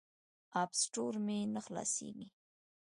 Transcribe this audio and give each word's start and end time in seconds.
اپ 0.61 0.71
سټور 0.81 1.13
مې 1.25 1.37
نه 1.53 1.61
خلاصیږي. 1.65 2.27